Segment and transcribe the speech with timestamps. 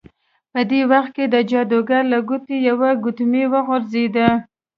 [0.51, 4.27] په دې وخت کې د جادوګر له ګوتې یوه ګوتمۍ وغورځیده.